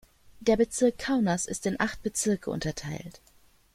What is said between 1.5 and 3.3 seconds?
in acht Bezirke unterteilt.